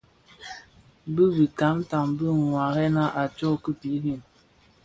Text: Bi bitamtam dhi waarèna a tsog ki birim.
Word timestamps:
Bi 1.13 1.23
bitamtam 1.37 2.05
dhi 2.17 2.27
waarèna 2.53 3.03
a 3.21 3.23
tsog 3.35 3.57
ki 3.63 3.71
birim. 3.79 4.21